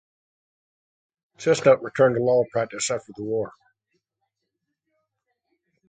Chesnut 1.37 1.83
returned 1.83 2.15
to 2.15 2.23
law 2.23 2.43
practice 2.51 2.89
after 2.89 3.13
the 3.15 3.23
war. 3.23 3.53